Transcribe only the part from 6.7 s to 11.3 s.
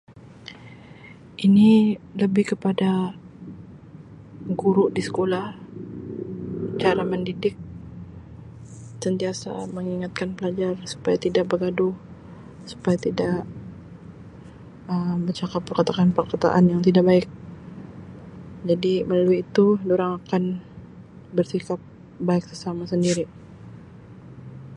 cara mendidik sentiasa mengingatkan pelajar supaya